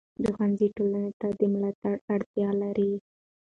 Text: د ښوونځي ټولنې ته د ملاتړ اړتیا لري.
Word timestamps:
د 0.23 0.23
ښوونځي 0.35 0.67
ټولنې 0.77 1.11
ته 1.19 1.27
د 1.39 1.41
ملاتړ 1.53 1.95
اړتیا 2.13 2.49
لري. 2.61 2.93